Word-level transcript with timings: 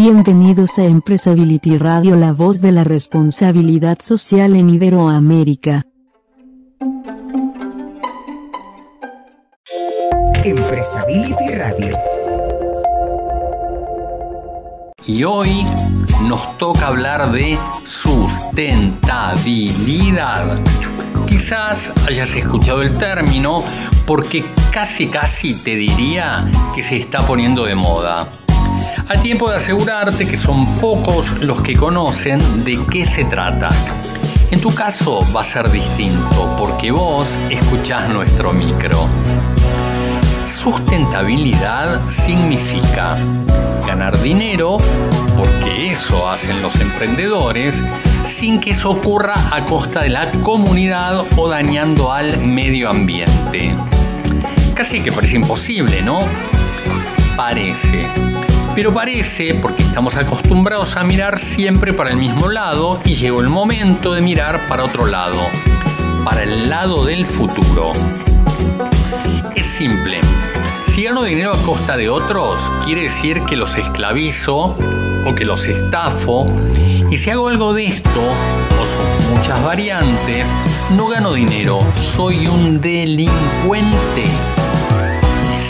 Bienvenidos 0.00 0.78
a 0.78 0.84
Empresability 0.84 1.76
Radio, 1.76 2.14
la 2.14 2.32
voz 2.32 2.60
de 2.60 2.70
la 2.70 2.84
responsabilidad 2.84 3.98
social 4.00 4.54
en 4.54 4.70
Iberoamérica. 4.70 5.82
Empresability 10.44 11.48
Radio. 11.48 11.98
Y 15.04 15.24
hoy 15.24 15.66
nos 16.28 16.56
toca 16.58 16.86
hablar 16.86 17.32
de 17.32 17.58
sustentabilidad. 17.84 20.60
Quizás 21.26 21.92
hayas 22.06 22.32
escuchado 22.36 22.82
el 22.82 22.96
término 22.96 23.64
porque 24.06 24.44
casi 24.72 25.08
casi 25.08 25.54
te 25.54 25.74
diría 25.74 26.48
que 26.72 26.84
se 26.84 26.98
está 26.98 27.26
poniendo 27.26 27.64
de 27.64 27.74
moda. 27.74 28.28
A 29.10 29.18
tiempo 29.18 29.48
de 29.48 29.56
asegurarte 29.56 30.26
que 30.26 30.36
son 30.36 30.76
pocos 30.76 31.32
los 31.40 31.62
que 31.62 31.74
conocen 31.74 32.62
de 32.62 32.78
qué 32.90 33.06
se 33.06 33.24
trata. 33.24 33.70
En 34.50 34.60
tu 34.60 34.74
caso 34.74 35.26
va 35.34 35.40
a 35.40 35.44
ser 35.44 35.70
distinto 35.70 36.54
porque 36.58 36.90
vos 36.90 37.30
escuchás 37.48 38.06
nuestro 38.10 38.52
micro. 38.52 39.08
Sustentabilidad 40.46 42.06
significa 42.10 43.16
ganar 43.86 44.20
dinero, 44.20 44.76
porque 45.38 45.90
eso 45.92 46.28
hacen 46.28 46.60
los 46.60 46.78
emprendedores, 46.78 47.82
sin 48.26 48.60
que 48.60 48.72
eso 48.72 48.90
ocurra 48.90 49.36
a 49.52 49.64
costa 49.64 50.02
de 50.02 50.10
la 50.10 50.30
comunidad 50.42 51.24
o 51.34 51.48
dañando 51.48 52.12
al 52.12 52.36
medio 52.44 52.90
ambiente. 52.90 53.74
Casi 54.74 55.00
que 55.00 55.12
parece 55.12 55.36
imposible, 55.36 56.02
¿no? 56.02 56.28
Parece. 57.36 58.06
Pero 58.78 58.94
parece 58.94 59.54
porque 59.54 59.82
estamos 59.82 60.14
acostumbrados 60.14 60.96
a 60.96 61.02
mirar 61.02 61.40
siempre 61.40 61.92
para 61.92 62.12
el 62.12 62.16
mismo 62.16 62.48
lado 62.48 63.00
y 63.04 63.16
llegó 63.16 63.40
el 63.40 63.48
momento 63.48 64.14
de 64.14 64.22
mirar 64.22 64.68
para 64.68 64.84
otro 64.84 65.06
lado, 65.06 65.36
para 66.24 66.44
el 66.44 66.68
lado 66.68 67.04
del 67.04 67.26
futuro. 67.26 67.90
Es 69.56 69.66
simple. 69.66 70.20
Si 70.86 71.02
gano 71.02 71.24
dinero 71.24 71.54
a 71.54 71.62
costa 71.64 71.96
de 71.96 72.08
otros, 72.08 72.60
quiere 72.84 73.02
decir 73.02 73.42
que 73.46 73.56
los 73.56 73.74
esclavizo 73.74 74.76
o 75.26 75.34
que 75.34 75.44
los 75.44 75.66
estafo. 75.66 76.46
Y 77.10 77.18
si 77.18 77.30
hago 77.30 77.48
algo 77.48 77.74
de 77.74 77.86
esto, 77.86 78.20
o 78.20 79.26
son 79.26 79.34
muchas 79.34 79.60
variantes, 79.64 80.46
no 80.96 81.08
gano 81.08 81.32
dinero, 81.32 81.80
soy 82.14 82.46
un 82.46 82.80
delincuente 82.80 84.57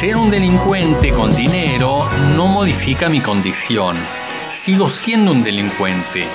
ser 0.00 0.18
un 0.18 0.30
delincuente 0.30 1.10
con 1.10 1.34
dinero 1.34 2.06
no 2.34 2.48
modifica 2.48 3.08
mi 3.08 3.22
condición. 3.22 4.04
Sigo 4.46 4.90
siendo 4.90 5.32
un 5.32 5.42
delincuente. 5.42 6.28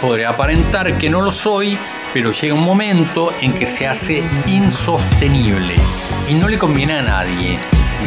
Podré 0.00 0.24
aparentar 0.24 0.96
que 0.98 1.10
no 1.10 1.20
lo 1.20 1.32
soy, 1.32 1.76
pero 2.14 2.30
llega 2.30 2.54
un 2.54 2.62
momento 2.62 3.34
en 3.40 3.52
que 3.52 3.66
se 3.66 3.88
hace 3.88 4.22
insostenible 4.46 5.74
y 6.28 6.34
no 6.34 6.48
le 6.48 6.58
conviene 6.58 6.98
a 6.98 7.02
nadie, 7.02 7.58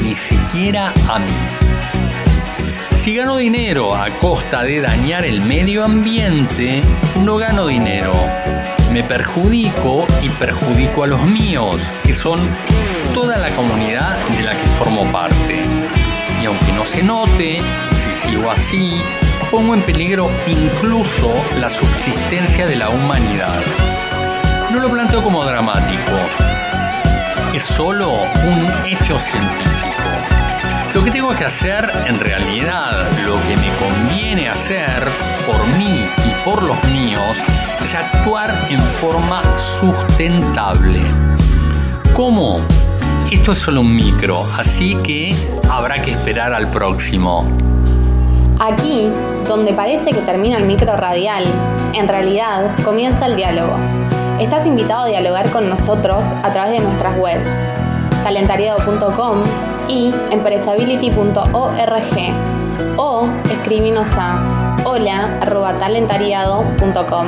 ni 0.02 0.16
siquiera 0.16 0.94
a 1.10 1.20
mí. 1.20 1.34
Si 2.96 3.14
gano 3.14 3.36
dinero 3.36 3.94
a 3.94 4.18
costa 4.18 4.64
de 4.64 4.80
dañar 4.80 5.26
el 5.26 5.42
medio 5.42 5.84
ambiente, 5.84 6.82
no 7.26 7.36
gano 7.36 7.68
dinero. 7.68 8.14
Me 8.94 9.04
perjudico 9.04 10.08
y 10.22 10.30
perjudico 10.30 11.04
a 11.04 11.08
los 11.08 11.22
míos, 11.26 11.82
que 12.06 12.14
son 12.14 12.40
toda 13.14 13.38
la 13.38 13.50
comunidad 13.50 13.91
formo 14.84 15.12
parte. 15.12 15.62
Y 16.42 16.46
aunque 16.48 16.72
no 16.72 16.84
se 16.84 17.04
note, 17.04 17.62
si 17.92 18.16
sigo 18.16 18.50
así, 18.50 19.00
pongo 19.52 19.76
en 19.76 19.84
peligro 19.84 20.32
incluso 20.48 21.32
la 21.60 21.70
subsistencia 21.70 22.66
de 22.66 22.78
la 22.78 22.90
humanidad. 22.90 23.62
No 24.72 24.80
lo 24.80 24.90
planteo 24.90 25.22
como 25.22 25.46
dramático, 25.46 26.18
es 27.54 27.62
solo 27.62 28.12
un 28.12 28.88
hecho 28.88 29.20
científico. 29.20 30.02
Lo 30.96 31.04
que 31.04 31.12
tengo 31.12 31.36
que 31.36 31.46
hacer, 31.46 31.88
en 32.08 32.20
realidad, 32.20 33.08
lo 33.24 33.40
que 33.44 33.58
me 33.58 33.70
conviene 33.78 34.50
hacer 34.50 35.08
por 35.46 35.64
mí 35.78 36.10
y 36.26 36.44
por 36.44 36.64
los 36.64 36.84
míos, 36.86 37.38
es 37.86 37.94
actuar 37.94 38.52
en 38.72 38.82
forma 38.82 39.44
sustentable. 39.58 41.02
¿Cómo? 42.16 42.60
Esto 43.32 43.54
es 43.54 43.60
solo 43.60 43.80
un 43.80 43.96
micro, 43.96 44.44
así 44.58 44.98
que 44.98 45.34
habrá 45.70 46.02
que 46.02 46.12
esperar 46.12 46.54
al 46.54 46.68
próximo. 46.68 47.46
Aquí, 48.60 49.08
donde 49.48 49.74
parece 49.74 50.12
que 50.12 50.20
termina 50.20 50.58
el 50.58 50.66
micro 50.66 50.98
radial, 50.98 51.46
en 51.94 52.10
realidad 52.10 52.76
comienza 52.84 53.28
el 53.28 53.38
diálogo. 53.38 53.78
Estás 54.38 54.66
invitado 54.66 55.04
a 55.04 55.08
dialogar 55.08 55.50
con 55.50 55.70
nosotros 55.70 56.26
a 56.44 56.52
través 56.52 56.74
de 56.74 56.82
nuestras 56.82 57.18
webs, 57.18 57.48
talentariado.com 58.22 59.44
y 59.88 60.14
empresability.org 60.30 62.98
o 62.98 63.30
escribinos 63.50 64.10
a 64.18 64.76
hola.talentariado.com. 64.84 67.28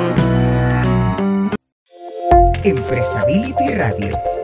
Empresability 2.62 3.74
Radio. 3.74 4.43